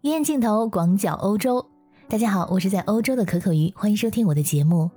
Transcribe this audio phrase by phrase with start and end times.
[0.00, 1.66] 鱼眼镜头广角欧洲，
[2.08, 4.88] 大家好，我是在欧洲的可可鱼，欢迎收听我的节目。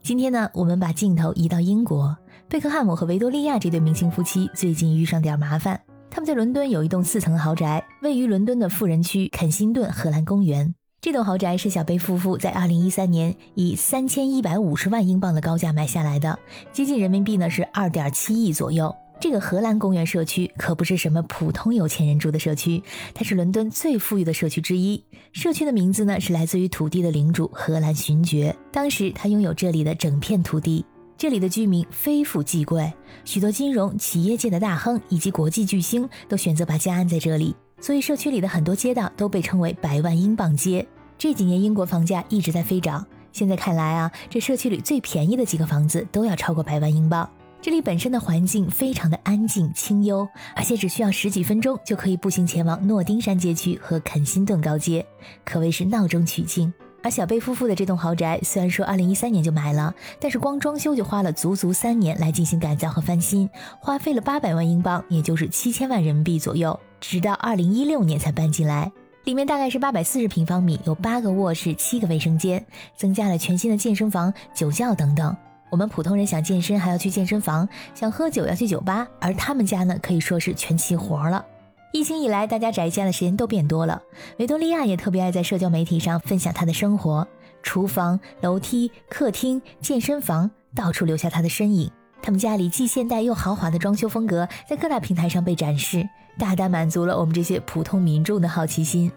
[0.00, 2.16] 今天呢，我们把镜头移到英国，
[2.48, 5.78] 贝克汉姆和维多利亚这对明星夫妻最近遇上点麻烦。
[6.08, 10.74] 他们在伦敦有一栋四层豪宅，位于伦敦的富人区肯辛顿荷兰公园。
[11.02, 16.38] 这栋豪宅是小贝夫妇在二零一三年以三千一百五十万英镑的高价买下来的，
[16.72, 18.96] 接近人民币呢是二点七亿左右。
[19.18, 22.82] 这个荷兰公园社区可不是什么普通有钱人住的社区，
[23.14, 25.02] 它是伦敦最富裕的社区之一。
[25.32, 30.84] 社区的名字呢是来自于土地的领主荷兰勋爵，当时他拥有这里的整片土地。
[31.18, 32.92] 这里的居民非富即贵，
[33.24, 40.86] 许多金融企业界的大亨以及国际巨星都选择把家安在这里，所以社区里的很多街道都被称为“百万英镑街”。
[41.16, 47.26] 这几年英国房价一直在飞涨，现在看来啊，这社区里最便宜的几个房子都要超过百万英镑。
[47.66, 55.04] 这里本身的环境非常的安静清幽，而且只需要十几分钟就可以步行前往诺丁山街区和肯辛顿高街，
[55.44, 56.72] 可谓是闹中取静。
[57.02, 68.92] 而小贝夫妇的这栋豪宅虽然说二零一三年就买了，但是光装修就花了足足三年来进行改造和翻新，花费了八百万英镑，也就是七千万人民币左右，直到二零一六年才搬进来。
[69.24, 72.64] 里面大概是八百四十平方米，有八个卧室、七个卫生间，
[72.96, 75.36] 增加了全新的健身房、酒窖等等。
[75.70, 81.44] 我们普通人想健身还要去健身房，想喝酒要去酒吧，而他们家呢可以说是全齐活了。
[81.92, 84.02] 疫情以来，大家宅家的时间都变多了。
[84.38, 87.26] 维多利亚也特别爱在社交媒体上分享她的生活，
[87.62, 91.90] 厨房、楼梯、客厅、健身房，到处留下她的身影。
[92.22, 96.06] 他们家里既现代又豪华的装修风格，在各大平台上被展示，
[96.38, 99.10] 大大满足了我们这些普通民众的好奇心。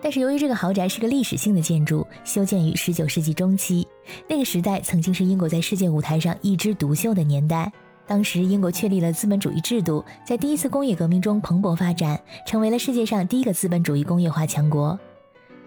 [0.00, 3.86] 但是由于这个豪宅是个历史性的建筑，修建于十九世纪中期，
[4.28, 7.70] 那个时代曾经是英国在世界舞台上一枝独秀的年代。
[8.06, 14.98] 当时英国确立了资本主义制度，在第一次工业革命中蓬勃发展，成为了世界上第一个资本主义工业化强国。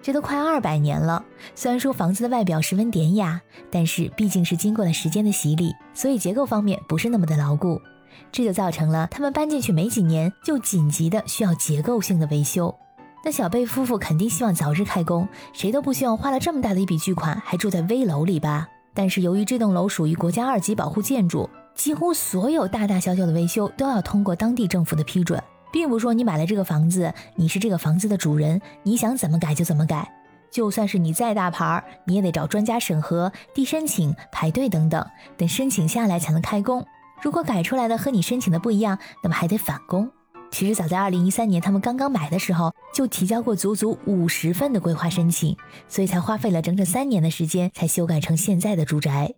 [0.01, 1.23] 这都快二百年了，
[1.53, 7.79] 虽然说房子的外表十分典雅，但是毕竟是经过了时间的洗礼，所以结构方面不是那么的牢固，
[8.31, 12.75] 这就造成了他们搬进去没几年就紧急的需要结构性的维修。
[13.23, 18.67] 那小贝夫妇肯定希望早日开工，谁都不希望花了这么大的一笔巨款还住在危楼里吧？
[18.93, 30.11] 但是由于这栋楼属于国家二级保护建筑，几乎所有大大小小的维修都要通过当地政府的批准，并不是说你买了这个房子，你是这个房子的主人，你想怎么改就怎么改。
[30.49, 35.05] 就算是你再大牌儿，你也得找专家审核、递申请、排队等等，
[35.38, 36.85] 等申请下来才能开工。
[37.21, 40.11] 如果改出来的和你申请的不一样，那么还得返工。
[40.51, 45.56] 其实早在二零一三年，他们刚刚买的时候就提交过足足五十份的规划申请，
[45.88, 49.34] 所以才花费了整整三年的时间才修改成现在的住宅。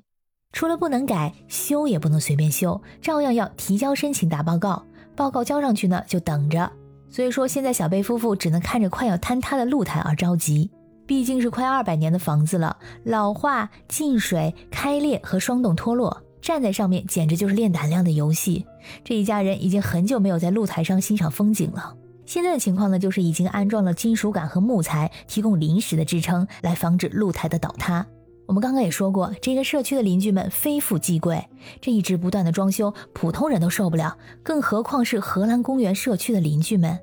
[0.51, 4.83] 除了不能改，修也不能随便修，照样要提交申请、打报告。
[5.15, 6.71] 报告交上去呢，就等着。
[7.09, 10.69] 所以说，现在小贝夫妇只能看着快要坍塌的露台而着急。
[11.05, 16.23] 毕竟是快二百年的房子了，老化、进水、开裂和霜冻脱落。
[16.43, 18.65] 站在上面简直就是练胆量的游戏。
[19.01, 21.95] 这一家人已经很久没有在露台上欣赏风景了。
[22.25, 28.05] 现在的情况呢，就是已经安装了金属杆和木材，提供临时的支撑，来防止露台的倒塌。
[28.45, 31.41] 我们刚刚也说过，这个社区的邻居们非富即贵，
[31.79, 36.99] 这一直不断的装修，普通人都受不了，更何况是荷兰公园社区的邻居们。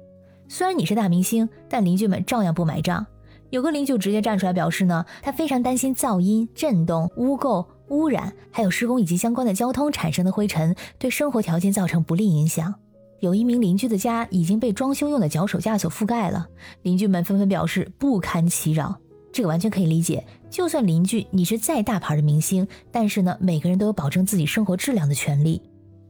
[0.48, 3.06] 虽然你是大明星，但邻居们照样不买账。
[3.48, 7.64] 有个邻居直接站出来表示呢，他非常担心噪音、震动、污垢。
[7.90, 12.74] 污染，还有施工以及相关的交通产生的灰尘，对生活条件造成不利影响。
[13.20, 16.48] 有一名邻居的家已经被装修用的脚手架所覆盖了，
[16.82, 18.96] 邻居们纷纷表示不堪其扰。
[19.32, 25.60] 这个完全可以理解，就算邻居你是再大牌的明星，但是呢，每个人都有保证自己生活质量的权利。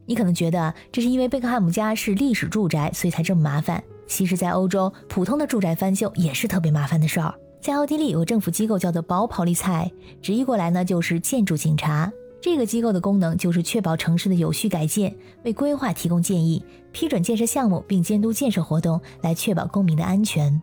[0.05, 3.83] 你可能觉得这是因为贝克汉姆家是历史住宅，所以才这么麻烦。
[4.07, 7.33] 其实，在欧洲，普通的住宅翻修也是特别麻烦的事儿。
[7.61, 12.11] 在奥地利有个政府机构叫做保跑利菜，直译过来呢就是建筑警察。
[12.41, 20.59] 这个机构的功能就是确保城市的有序改建，为规划提供建议，批准建设项目，并监督建设活动，来确保公民的安全。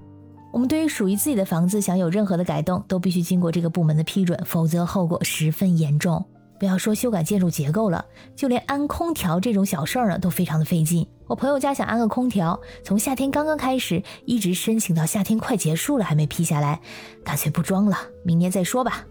[0.53, 6.25] 我们对于属于自己的房子，想有任何的改动，都必须经过这个部门的批准，否则后果十分严重。
[6.59, 11.07] 不要说修改建筑结构了，就连安空调这种小事儿呢，都非常的费劲。
[11.27, 16.81] 我朋友家想安个空调，从夏天刚刚开始，一直申请到夏天快结束了还没批下来，
[17.23, 19.05] 干脆不装了，明年再说吧。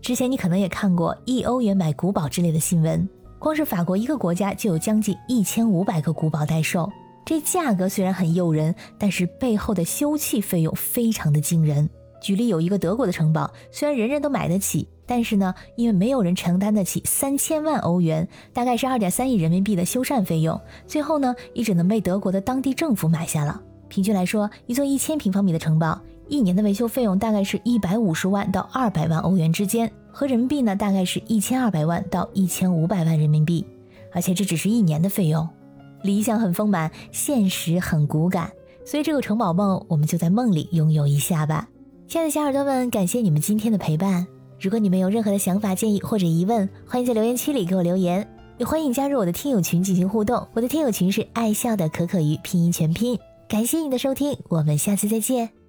[0.00, 3.08] 之前你可能也看过一欧元买古堡之类的新闻，
[3.38, 6.90] 光是法国一个国家就有将近一千五百个古堡待售，
[7.24, 11.88] 这价格虽然很诱人，但是背后的修葺费用非常的惊人。
[12.20, 14.86] 举例有一个德国的城堡，虽然人人都买得起。
[15.06, 23.60] 但是呢，因为没有人承担得起三千万欧元，大概是二点三亿人民币的修缮费用，最后呢，也只能被德国的当地政府买下了。
[23.88, 33.66] 平均来说，一座一千平方米的城堡，一年的维修费用大概是一百五十万到二百万欧元之间，和人民币呢大概是一千二百万到一千五百万人民币，
[34.12, 35.46] 而且这只是一年的费用。
[36.02, 38.50] 理想很丰满，现实很骨感，
[38.84, 41.68] 所以这个城堡梦，我们就在梦里拥有一下吧。
[42.08, 44.26] 亲爱的小耳朵们，感谢你们今天的陪伴。
[44.62, 48.24] 如果你们有任何的想法、建议或者疑问，欢迎在留言区里给我留言，
[48.58, 50.46] 也欢迎加入我的听友群进行互动。
[50.52, 53.18] 我的听友群是爱笑的可可鱼拼音全拼。
[53.48, 55.61] 感谢你的收听，我们下次再见。